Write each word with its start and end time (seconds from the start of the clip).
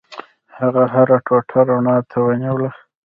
هغه 0.59 0.83
هره 0.93 1.17
ټوټه 1.25 1.59
رڼا 1.67 1.97
ته 2.09 2.17
ونیوله. 2.25 2.69